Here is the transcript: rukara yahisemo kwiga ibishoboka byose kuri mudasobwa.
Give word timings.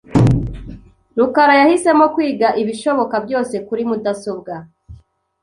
rukara 1.17 1.53
yahisemo 1.61 2.05
kwiga 2.13 2.47
ibishoboka 2.61 3.15
byose 3.25 3.55
kuri 3.67 3.83
mudasobwa. 3.89 4.53